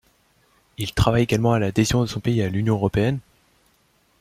Il 0.79 0.93
travaille 0.95 1.21
également 1.21 1.53
à 1.53 1.59
l'adhésion 1.59 2.01
de 2.01 2.07
son 2.07 2.19
pays 2.21 2.41
à 2.41 2.49
l'Union 2.49 2.73
européenne. 2.73 3.19